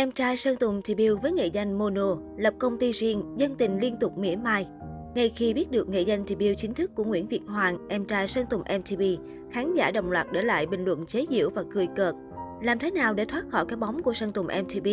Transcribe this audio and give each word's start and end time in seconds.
Em 0.00 0.12
trai 0.12 0.36
Sơn 0.36 0.56
Tùng 0.56 0.80
thì 0.84 0.94
debut 0.98 1.22
với 1.22 1.32
nghệ 1.32 1.46
danh 1.46 1.78
Mono, 1.78 2.16
lập 2.36 2.54
công 2.58 2.78
ty 2.78 2.92
riêng, 2.92 3.34
dân 3.36 3.54
tình 3.56 3.80
liên 3.80 3.96
tục 3.96 4.18
mỉa 4.18 4.36
mai. 4.36 4.66
Ngay 5.14 5.28
khi 5.28 5.54
biết 5.54 5.70
được 5.70 5.88
nghệ 5.88 6.00
danh 6.00 6.24
thì 6.26 6.36
debut 6.38 6.56
chính 6.58 6.74
thức 6.74 6.94
của 6.94 7.04
Nguyễn 7.04 7.28
Việt 7.28 7.40
Hoàng, 7.46 7.88
em 7.88 8.04
trai 8.04 8.28
Sơn 8.28 8.46
Tùng 8.50 8.62
MTV, 8.78 9.02
khán 9.52 9.74
giả 9.74 9.90
đồng 9.90 10.10
loạt 10.10 10.26
để 10.32 10.42
lại 10.42 10.66
bình 10.66 10.84
luận 10.84 11.06
chế 11.06 11.24
giễu 11.30 11.50
và 11.50 11.62
cười 11.74 11.88
cợt. 11.96 12.14
Làm 12.62 12.78
thế 12.78 12.90
nào 12.90 13.14
để 13.14 13.24
thoát 13.24 13.44
khỏi 13.50 13.66
cái 13.66 13.76
bóng 13.76 14.02
của 14.02 14.12
Sơn 14.12 14.32
Tùng 14.32 14.46
MTV? 14.46 14.88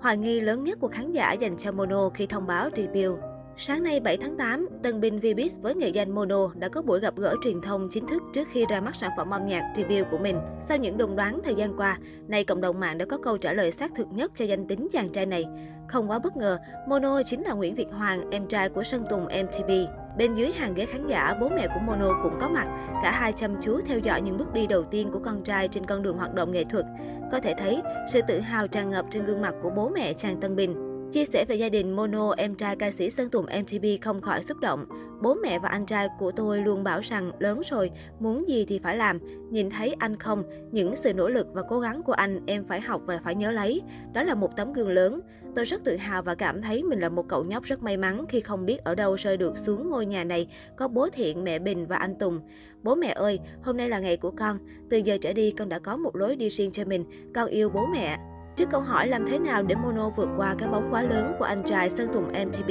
Hoài 0.00 0.16
nghi 0.16 0.40
lớn 0.40 0.64
nhất 0.64 0.78
của 0.80 0.88
khán 0.88 1.12
giả 1.12 1.32
dành 1.32 1.56
cho 1.58 1.72
Mono 1.72 2.08
khi 2.08 2.26
thông 2.26 2.46
báo 2.46 2.70
debut. 2.76 3.18
Sáng 3.56 3.82
nay 3.82 4.00
7 4.00 4.16
tháng 4.16 4.36
8, 4.36 4.68
tân 4.82 5.00
binh 5.00 5.18
Vbiz 5.18 5.60
với 5.60 5.74
nghệ 5.74 5.88
danh 5.88 6.14
Mono 6.14 6.48
đã 6.54 6.68
có 6.68 6.82
buổi 6.82 7.00
gặp 7.00 7.16
gỡ 7.16 7.34
truyền 7.44 7.60
thông 7.60 7.88
chính 7.90 8.06
thức 8.06 8.22
trước 8.34 8.48
khi 8.52 8.66
ra 8.68 8.80
mắt 8.80 8.96
sản 8.96 9.10
phẩm 9.16 9.30
âm 9.30 9.46
nhạc 9.46 9.72
debut 9.76 10.06
của 10.10 10.18
mình. 10.18 10.36
Sau 10.68 10.76
những 10.76 10.98
đồn 10.98 11.16
đoán 11.16 11.40
thời 11.44 11.54
gian 11.54 11.76
qua, 11.76 11.98
nay 12.28 12.44
cộng 12.44 12.60
đồng 12.60 12.80
mạng 12.80 12.98
đã 12.98 13.04
có 13.04 13.18
câu 13.18 13.38
trả 13.38 13.52
lời 13.52 13.72
xác 13.72 13.90
thực 13.96 14.06
nhất 14.12 14.32
cho 14.36 14.44
danh 14.44 14.66
tính 14.66 14.88
chàng 14.92 15.08
trai 15.08 15.26
này. 15.26 15.44
Không 15.88 16.10
quá 16.10 16.18
bất 16.18 16.36
ngờ, 16.36 16.58
Mono 16.88 17.22
chính 17.22 17.42
là 17.42 17.52
Nguyễn 17.52 17.74
Việt 17.74 17.92
Hoàng, 17.92 18.30
em 18.30 18.46
trai 18.46 18.68
của 18.68 18.82
Sơn 18.82 19.04
Tùng 19.10 19.24
MTV. 19.24 19.70
Bên 20.18 20.34
dưới 20.34 20.52
hàng 20.52 20.74
ghế 20.74 20.86
khán 20.86 21.08
giả, 21.08 21.34
bố 21.40 21.48
mẹ 21.48 21.66
của 21.66 21.80
Mono 21.86 22.22
cũng 22.22 22.34
có 22.40 22.48
mặt. 22.48 22.66
Cả 23.02 23.10
hai 23.10 23.32
chăm 23.32 23.60
chú 23.60 23.80
theo 23.86 23.98
dõi 23.98 24.20
những 24.20 24.36
bước 24.36 24.52
đi 24.52 24.66
đầu 24.66 24.82
tiên 24.82 25.10
của 25.12 25.20
con 25.24 25.42
trai 25.44 25.68
trên 25.68 25.86
con 25.86 26.02
đường 26.02 26.16
hoạt 26.16 26.34
động 26.34 26.52
nghệ 26.52 26.64
thuật. 26.64 26.84
Có 27.32 27.40
thể 27.40 27.54
thấy, 27.58 27.82
sự 28.12 28.20
tự 28.28 28.40
hào 28.40 28.68
tràn 28.68 28.90
ngập 28.90 29.06
trên 29.10 29.24
gương 29.24 29.42
mặt 29.42 29.54
của 29.62 29.70
bố 29.70 29.88
mẹ 29.88 30.12
chàng 30.12 30.40
Tân 30.40 30.56
Bình. 30.56 30.91
Chia 31.12 31.24
sẻ 31.24 31.44
về 31.44 31.56
gia 31.56 31.68
đình 31.68 31.96
Mono, 31.96 32.34
em 32.36 32.54
trai 32.54 32.76
ca 32.76 32.90
sĩ 32.90 33.10
Sơn 33.10 33.30
Tùng 33.30 33.46
MTV 33.60 33.86
không 34.00 34.20
khỏi 34.20 34.42
xúc 34.42 34.60
động. 34.60 34.84
Bố 35.22 35.34
mẹ 35.34 35.58
và 35.58 35.68
anh 35.68 35.86
trai 35.86 36.08
của 36.18 36.32
tôi 36.32 36.60
luôn 36.60 36.84
bảo 36.84 37.00
rằng 37.00 37.32
lớn 37.38 37.62
rồi, 37.70 37.90
muốn 38.20 38.48
gì 38.48 38.64
thì 38.68 38.78
phải 38.78 38.96
làm. 38.96 39.18
Nhìn 39.50 39.70
thấy 39.70 39.94
anh 39.98 40.16
không, 40.16 40.44
những 40.72 40.96
sự 40.96 41.14
nỗ 41.14 41.28
lực 41.28 41.46
và 41.52 41.62
cố 41.68 41.80
gắng 41.80 42.02
của 42.02 42.12
anh 42.12 42.40
em 42.46 42.64
phải 42.64 42.80
học 42.80 43.02
và 43.06 43.20
phải 43.24 43.34
nhớ 43.34 43.50
lấy. 43.50 43.82
Đó 44.12 44.22
là 44.22 44.34
một 44.34 44.56
tấm 44.56 44.72
gương 44.72 44.88
lớn. 44.88 45.20
Tôi 45.54 45.64
rất 45.64 45.84
tự 45.84 45.96
hào 45.96 46.22
và 46.22 46.34
cảm 46.34 46.62
thấy 46.62 46.82
mình 46.82 47.00
là 47.00 47.08
một 47.08 47.28
cậu 47.28 47.44
nhóc 47.44 47.64
rất 47.64 47.82
may 47.82 47.96
mắn 47.96 48.24
khi 48.28 48.40
không 48.40 48.66
biết 48.66 48.78
ở 48.78 48.94
đâu 48.94 49.14
rơi 49.14 49.36
được 49.36 49.58
xuống 49.58 49.90
ngôi 49.90 50.06
nhà 50.06 50.24
này 50.24 50.46
có 50.76 50.88
bố 50.88 51.08
Thiện, 51.08 51.44
mẹ 51.44 51.58
Bình 51.58 51.86
và 51.86 51.96
anh 51.96 52.14
Tùng. 52.14 52.40
Bố 52.82 52.94
mẹ 52.94 53.08
ơi, 53.08 53.38
hôm 53.62 53.76
nay 53.76 53.88
là 53.88 53.98
ngày 53.98 54.16
của 54.16 54.30
con. 54.30 54.58
Từ 54.90 54.96
giờ 54.96 55.18
trở 55.20 55.32
đi 55.32 55.50
con 55.50 55.68
đã 55.68 55.78
có 55.78 55.96
một 55.96 56.16
lối 56.16 56.36
đi 56.36 56.48
riêng 56.48 56.72
cho 56.72 56.84
mình. 56.84 57.04
Con 57.34 57.48
yêu 57.48 57.70
bố 57.70 57.86
mẹ. 57.86 58.31
Trước 58.56 58.70
câu 58.70 58.80
hỏi 58.80 59.08
làm 59.08 59.26
thế 59.26 59.38
nào 59.38 59.62
để 59.62 59.74
Mono 59.74 60.08
vượt 60.08 60.28
qua 60.36 60.54
cái 60.58 60.68
bóng 60.68 60.88
quá 60.90 61.02
lớn 61.02 61.34
của 61.38 61.44
anh 61.44 61.62
trai 61.66 61.90
Sơn 61.90 62.08
Tùng 62.12 62.28
MTV, 62.28 62.70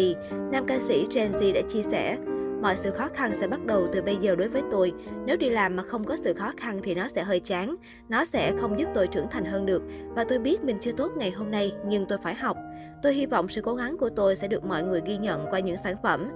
nam 0.52 0.66
ca 0.68 0.80
sĩ 0.80 1.08
Gen 1.14 1.32
Z 1.32 1.54
đã 1.54 1.62
chia 1.70 1.84
sẻ, 1.84 2.18
Mọi 2.62 2.76
sự 2.76 2.92
khó 2.92 3.08
khăn 3.14 3.32
sẽ 3.36 3.48
bắt 3.48 3.66
đầu 3.66 3.88
từ 3.92 4.02
bây 4.02 4.16
giờ 4.16 4.36
đối 4.36 4.48
với 4.48 4.62
tôi. 4.72 4.94
Nếu 5.26 5.38
đi 5.38 5.50
làm 5.50 5.76
mà 5.76 5.84
không 5.84 6.04
có 6.04 6.16
sự 6.16 6.34
khó 6.34 6.52
khăn 6.58 6.80
thì 6.84 6.96
nó 6.96 7.08
sẽ 7.08 7.24
hơi 7.24 7.40
chán. 7.40 7.76
Nó 8.10 8.26
sẽ 8.26 8.54
không 8.58 8.80
giúp 8.80 8.90
tôi 8.94 9.08
trưởng 9.08 9.28
thành 9.32 9.46
hơn 9.46 9.66
được. 9.66 9.84
Và 10.16 10.24
tôi 10.24 10.40
biết 10.40 10.64
mình 10.64 10.78
chưa 10.80 10.92
tốt 10.92 11.12
ngày 11.16 11.32
hôm 11.32 11.52
nay, 11.52 11.74
nhưng 11.86 12.06
tôi 12.06 12.18
phải 12.24 12.36
học. 12.36 12.58
Tôi 13.04 13.14
hy 13.14 13.26
vọng 13.26 13.50
sự 13.50 13.62
cố 13.62 13.76
gắng 13.76 13.98
của 13.98 14.10
tôi 14.10 14.36
sẽ 14.36 14.48
được 14.48 14.66
mọi 14.66 14.84
người 14.84 15.02
ghi 15.06 15.18
nhận 15.18 15.46
qua 15.50 15.60
những 15.60 15.78
sản 15.84 15.96
phẩm. 16.04 16.30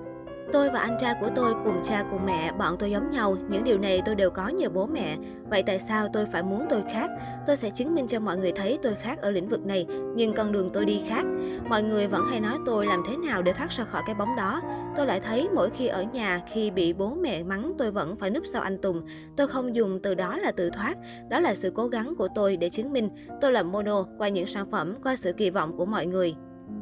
Tôi 0.54 0.70
và 0.70 0.80
anh 0.80 0.98
trai 1.00 1.16
của 1.22 1.30
tôi 1.36 1.54
cùng 1.66 1.82
cha 1.84 2.04
cùng 2.12 2.26
mẹ, 2.26 2.52
bọn 2.52 2.76
tôi 2.80 2.92
giống 2.92 3.10
nhau, 3.10 3.38
những 3.50 3.64
điều 3.64 3.78
này 3.78 4.02
tôi 4.06 4.16
đều 4.16 4.30
có 4.30 4.48
nhờ 4.48 4.70
bố 4.70 4.88
mẹ. 4.88 5.18
Vậy 5.50 5.64
tại 5.64 5.80
sao 5.80 6.08
tôi 6.14 6.26
phải 6.32 6.44
muốn 6.44 6.66
tôi 6.70 6.84
khác? 6.94 7.10
Tôi 7.48 7.58
sẽ 7.58 7.70
chứng 7.70 7.96
minh 7.96 8.08
cho 8.08 8.20
mọi 8.20 8.38
người 8.38 8.52
thấy 8.52 8.80
tôi 8.84 8.96
khác 8.96 9.22
ở 9.22 9.32
lĩnh 9.32 9.50
vực 9.50 9.66
này, 9.66 9.86
nhưng 10.16 10.34
con 10.34 10.52
đường 10.52 10.70
tôi 10.74 10.86
đi 10.86 11.02
khác. 11.08 11.26
Mọi 11.70 11.84
người 11.84 12.08
vẫn 12.08 12.26
hay 12.30 12.40
nói 12.40 12.58
tôi 12.66 12.86
làm 12.86 13.04
thế 13.08 13.18
nào 13.18 13.42
để 13.42 13.54
thoát 13.54 13.70
ra 13.70 13.84
khỏi 13.84 14.02
cái 14.06 14.16
bóng 14.16 14.36
đó. 14.36 14.62
Tôi 14.96 15.08
lại 15.08 15.20
thấy 15.20 15.50
mỗi 15.56 15.70
khi 15.70 15.88
ở 15.88 16.04
nhà, 16.04 16.42
khi 16.48 16.72
bị 16.72 16.94
bố 16.94 17.16
mẹ 17.16 17.44
mắng 17.44 17.74
tôi 17.78 17.92
vẫn 17.92 18.16
phải 18.16 18.30
núp 18.30 18.44
sau 18.46 18.62
anh 18.62 18.78
Tùng. 18.78 19.02
Tôi 19.38 19.48
không 19.48 19.76
dùng 19.76 20.00
từ 20.04 20.14
đó 20.14 20.38
là 20.38 20.52
tự 20.52 20.70
thoát, 20.70 20.96
đó 21.30 21.40
là 21.40 21.56
sự 21.56 21.72
cố 21.76 21.88
gắng 21.88 22.14
của 22.18 22.28
tôi 22.36 22.58
để 22.58 22.70
chứng 22.70 22.94
minh 22.94 23.10
tôi 23.42 23.52
là 23.52 23.64
mono 23.64 24.06
qua 24.18 24.28
những 24.28 24.48
sản 24.48 24.72
phẩm, 24.72 24.96
qua 25.04 25.16
sự 25.16 25.34
kỳ 25.34 25.50
vọng 25.50 25.78
của 25.78 25.86
mọi 25.86 26.06
người. 26.06 26.36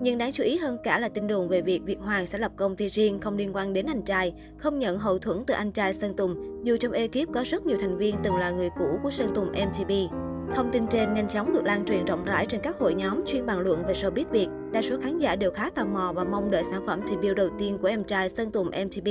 Nhưng 0.03 0.17
đáng 0.17 0.31
chú 0.31 0.43
ý 0.43 0.57
hơn 0.57 0.77
cả 0.83 0.99
là 0.99 1.09
tin 1.09 1.27
đồn 1.27 1.47
về 1.47 1.61
việc 1.61 1.83
Việt 1.85 1.99
Hoàng 1.99 2.27
sẽ 2.27 2.37
lập 2.37 2.51
công 2.55 2.75
ty 2.75 2.87
riêng 2.87 3.19
không 3.19 3.37
liên 3.37 3.55
quan 3.55 3.73
đến 3.73 3.85
anh 3.85 4.01
trai, 4.01 4.33
không 4.57 4.79
nhận 4.79 4.99
hậu 4.99 5.19
thuẫn 5.19 5.43
từ 5.47 5.53
anh 5.53 5.71
trai 5.71 5.93
Sơn 5.93 6.15
Tùng, 6.15 6.61
dù 6.63 6.77
trong 6.77 6.91
ekip 6.91 7.33
có 7.33 7.43
rất 7.45 7.65
nhiều 7.65 7.77
thành 7.81 7.97
viên 7.97 8.15
từng 8.23 8.35
là 8.35 8.51
người 8.51 8.69
cũ 8.79 8.99
của 9.03 9.11
Sơn 9.11 9.31
Tùng 9.35 9.51
MTP. 9.51 10.13
Thông 10.55 10.71
tin 10.71 10.87
trên 10.87 11.13
nhanh 11.13 11.27
chóng 11.27 11.53
được 11.53 11.63
lan 11.63 11.85
truyền 11.85 12.05
rộng 12.05 12.23
rãi 12.25 12.45
trên 12.45 12.61
các 12.61 12.79
hội 12.79 12.93
nhóm 12.93 13.25
chuyên 13.25 13.45
bàn 13.45 13.59
luận 13.59 13.83
về 13.87 13.93
showbiz 13.93 14.25
Việt. 14.31 14.47
Đa 14.71 14.81
số 14.81 14.97
khán 15.01 15.19
giả 15.19 15.35
đều 15.35 15.51
khá 15.51 15.69
tò 15.69 15.85
mò 15.85 16.13
và 16.15 16.23
mong 16.23 16.51
đợi 16.51 16.63
sản 16.63 16.83
phẩm 16.87 17.01
debut 17.07 17.37
đầu 17.37 17.49
tiên 17.59 17.77
của 17.81 17.87
em 17.87 18.03
trai 18.03 18.29
Sơn 18.29 18.51
Tùng 18.51 18.67
MTP. 18.67 19.05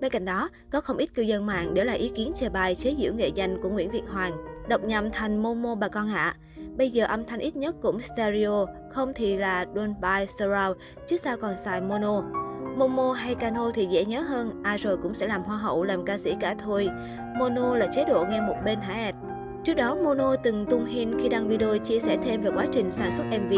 Bên 0.00 0.10
cạnh 0.12 0.24
đó, 0.24 0.48
có 0.70 0.80
không 0.80 0.96
ít 0.96 1.14
cư 1.14 1.22
dân 1.22 1.46
mạng 1.46 1.74
để 1.74 1.84
lại 1.84 1.98
ý 1.98 2.08
kiến 2.08 2.32
chê 2.34 2.48
bai 2.48 2.74
chế 2.74 2.94
giễu 2.98 3.14
nghệ 3.14 3.28
danh 3.28 3.62
của 3.62 3.68
Nguyễn 3.68 3.90
Việt 3.90 4.04
Hoàng. 4.08 4.32
Đọc 4.68 4.84
nhầm 4.84 5.10
thành 5.10 5.42
Momo 5.42 5.74
bà 5.74 5.88
con 5.88 6.08
ạ. 6.08 6.36
Bây 6.80 6.90
giờ 6.90 7.06
âm 7.06 7.24
thanh 7.24 7.38
ít 7.38 7.56
nhất 7.56 7.76
cũng 7.82 8.00
stereo, 8.00 8.66
không 8.90 9.12
thì 9.14 9.36
là 9.36 9.66
Dolby 9.74 10.26
Surround, 10.38 10.76
chứ 11.06 11.16
sao 11.16 11.36
còn 11.36 11.56
xài 11.64 11.80
mono. 11.80 12.22
Momo 12.76 13.12
hay 13.12 13.34
Cano 13.34 13.70
thì 13.74 13.86
dễ 13.86 14.04
nhớ 14.04 14.20
hơn, 14.20 14.50
ai 14.62 14.76
rồi 14.76 14.96
cũng 14.96 15.14
sẽ 15.14 15.26
làm 15.26 15.42
hoa 15.42 15.56
hậu, 15.56 15.84
làm 15.84 16.04
ca 16.04 16.18
sĩ 16.18 16.34
cả 16.40 16.54
thôi. 16.58 16.88
Mono 17.38 17.76
là 17.76 17.86
chế 17.86 18.04
độ 18.04 18.24
nghe 18.30 18.40
một 18.40 18.54
bên 18.64 18.80
hả 18.80 18.94
ẹt. 18.94 19.14
Trước 19.64 19.74
đó, 19.74 19.94
Mono 19.94 20.36
từng 20.36 20.66
tung 20.66 20.84
hin 20.84 21.18
khi 21.22 21.28
đăng 21.28 21.48
video 21.48 21.78
chia 21.78 21.98
sẻ 21.98 22.16
thêm 22.24 22.40
về 22.40 22.50
quá 22.54 22.66
trình 22.72 22.90
sản 22.90 23.12
xuất 23.12 23.24
MV. 23.24 23.52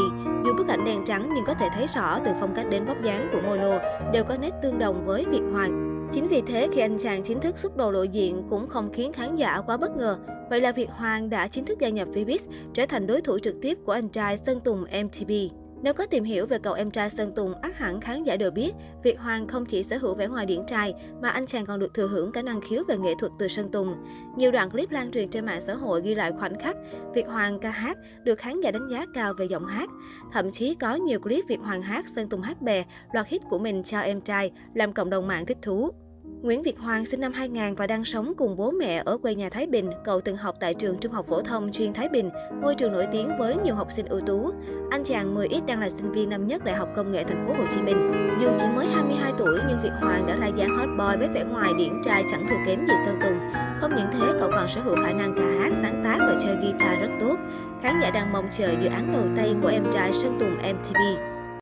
Dù 0.46 0.54
bức 0.58 0.68
ảnh 0.68 0.84
đen 0.84 1.04
trắng 1.06 1.30
nhưng 1.34 1.44
có 1.46 1.54
thể 1.54 1.68
thấy 1.74 1.86
rõ 1.86 2.18
từ 2.24 2.30
phong 2.40 2.54
cách 2.54 2.66
đến 2.70 2.84
vóc 2.84 2.96
dáng 3.02 3.28
của 3.32 3.40
Mono 3.40 3.78
đều 4.12 4.24
có 4.24 4.36
nét 4.36 4.50
tương 4.62 4.78
đồng 4.78 5.06
với 5.06 5.24
Việt 5.30 5.42
Hoàng. 5.52 5.91
Chính 6.12 6.28
vì 6.28 6.42
thế 6.46 6.68
khi 6.72 6.80
anh 6.80 6.98
chàng 6.98 7.22
chính 7.22 7.40
thức 7.40 7.58
xuất 7.58 7.76
đầu 7.76 7.90
lộ 7.90 8.02
diện 8.02 8.42
cũng 8.50 8.68
không 8.68 8.92
khiến 8.92 9.12
khán 9.12 9.36
giả 9.36 9.60
quá 9.60 9.76
bất 9.76 9.96
ngờ. 9.96 10.18
Vậy 10.50 10.60
là 10.60 10.72
Việt 10.72 10.90
Hoàng 10.90 11.30
đã 11.30 11.48
chính 11.48 11.64
thức 11.64 11.78
gia 11.78 11.88
nhập 11.88 12.08
Vbiz, 12.14 12.38
trở 12.74 12.86
thành 12.86 13.06
đối 13.06 13.20
thủ 13.20 13.38
trực 13.38 13.54
tiếp 13.60 13.78
của 13.84 13.92
anh 13.92 14.08
trai 14.08 14.36
Sơn 14.36 14.60
Tùng 14.60 14.80
MTP. 14.80 15.61
Nếu 15.82 15.94
có 15.94 16.06
tìm 16.06 16.25
hiểu 16.25 16.47
về 16.47 16.59
cậu 16.59 16.75
em 16.75 16.91
trai 16.91 17.10
Sơn 17.10 17.32
Tùng, 17.34 17.60
ác 17.60 17.78
hẳn 17.78 18.00
khán 18.00 18.25
giả 18.25 18.37
đều 18.37 18.50
biết, 18.50 18.72
Việt 19.03 19.20
Hoàng 19.20 19.47
không 19.47 19.66
chỉ 19.66 19.82
sở 19.82 19.97
hữu 19.97 20.15
vẻ 20.15 20.26
ngoài 20.26 20.47
điển 20.47 20.60
trai, 20.66 20.94
mà 21.22 21.28
anh 21.28 21.47
chàng 21.47 21.66
còn 21.66 21.78
được 21.78 21.94
thừa 21.94 22.06
hưởng 22.06 22.32
cả 22.32 22.43
năng 22.43 22.60
khiếu 22.60 22.84
về 22.88 22.98
nghệ 22.98 23.15
thuật 23.19 23.32
từ 23.38 23.48
Sơn 23.48 23.70
Tùng. 23.70 23.94
Nhiều 24.37 24.50
đoạn 24.50 24.70
clip 24.70 24.91
lan 24.91 25.10
truyền 25.10 25.28
trên 25.28 25.47
mạng 25.47 25.60
xã 25.60 25.75
hội 25.75 26.03
ghi 26.04 26.15
lại 26.15 26.32
khoảnh 26.32 26.59
khắc 26.59 26.76
Việt 27.15 27.28
Hoàng 27.28 27.59
ca 27.60 27.70
hát 27.70 27.98
được 28.22 28.38
khán 28.38 28.60
giả 28.60 28.70
đánh 28.70 28.88
giá 28.88 29.06
cao 29.15 29.32
về 29.38 29.44
giọng 29.44 29.66
hát. 29.66 29.91
Thậm 30.32 30.53
chí 30.53 30.75
có 30.75 30.94
nhiều 30.94 31.20
clip 31.20 31.44
Việt 31.48 31.60
Hoàng 31.60 31.82
hát 31.82 32.09
Sơn 32.09 32.28
Tùng 32.28 32.43
hát 32.43 32.62
bè, 32.62 32.84
loạt 33.12 33.28
hit 33.28 33.43
của 33.50 33.59
mình 33.59 33.82
cho 33.82 34.00
em 34.00 34.20
trai, 34.20 34.50
làm 34.75 34.93
cộng 34.93 35.10
đồng 35.10 35.26
mạng 35.26 35.47
thích 35.47 35.59
thú. 35.62 35.91
Nguyễn 36.24 36.62
Việt 36.62 36.78
Hoàng 36.78 37.06
sinh 37.06 37.20
năm 37.20 37.32
2000 37.32 37.74
và 37.74 37.86
đang 37.86 38.04
sống 38.04 38.32
cùng 38.36 38.56
bố 38.56 38.70
mẹ 38.70 39.02
ở 39.04 39.18
quê 39.18 39.34
nhà 39.34 39.48
Thái 39.48 39.66
Bình. 39.66 39.90
Cậu 40.04 40.20
từng 40.20 40.36
học 40.36 40.56
tại 40.60 40.74
trường 40.74 40.98
Trung 40.98 41.12
học 41.12 41.26
phổ 41.28 41.42
thông 41.42 41.72
chuyên 41.72 41.92
Thái 41.92 42.08
Bình, 42.08 42.30
ngôi 42.62 42.74
trường 42.74 42.92
nổi 42.92 43.06
tiếng 43.12 43.38
với 43.38 43.56
nhiều 43.64 43.74
học 43.74 43.92
sinh 43.92 44.06
ưu 44.06 44.20
tú. 44.20 44.50
Anh 44.90 45.04
chàng 45.04 45.34
10X 45.34 45.66
đang 45.66 45.80
là 45.80 45.90
sinh 45.90 46.12
viên 46.12 46.30
năm 46.30 46.46
nhất 46.46 46.64
Đại 46.64 46.74
học 46.74 46.88
Công 46.96 47.12
nghệ 47.12 47.24
Thành 47.24 47.46
phố 47.46 47.54
Hồ 47.54 47.64
Chí 47.70 47.82
Minh. 47.82 48.12
Dù 48.40 48.48
chỉ 48.58 48.64
mới 48.76 48.86
22 48.86 49.32
tuổi 49.38 49.58
nhưng 49.68 49.82
Việt 49.82 49.92
Hoàng 50.00 50.26
đã 50.26 50.36
ra 50.36 50.46
dáng 50.46 50.76
hot 50.76 50.88
boy 50.98 51.18
với 51.18 51.28
vẻ 51.34 51.44
ngoài 51.44 51.72
điển 51.78 51.92
trai 52.04 52.24
chẳng 52.30 52.46
thua 52.48 52.66
kém 52.66 52.80
gì 52.80 52.94
Sơn 53.06 53.18
Tùng. 53.22 53.38
Không 53.80 53.96
những 53.96 54.08
thế, 54.12 54.38
cậu 54.40 54.50
còn 54.54 54.68
sở 54.68 54.80
hữu 54.80 54.96
khả 55.04 55.12
năng 55.12 55.34
ca 55.36 55.62
hát, 55.62 55.72
sáng 55.74 56.00
tác 56.04 56.16
và 56.18 56.36
chơi 56.44 56.56
guitar 56.56 57.00
rất 57.00 57.10
tốt. 57.20 57.36
Khán 57.82 58.00
giả 58.02 58.10
đang 58.10 58.32
mong 58.32 58.48
chờ 58.50 58.74
dự 58.82 58.88
án 58.88 59.12
đầu 59.12 59.24
tay 59.36 59.54
của 59.62 59.68
em 59.68 59.84
trai 59.92 60.12
Sơn 60.12 60.36
Tùng 60.40 60.56
MTV. 60.56 61.31